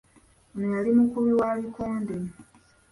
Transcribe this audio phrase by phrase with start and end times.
[0.53, 2.15] Ono yali mukubi wa bikonde.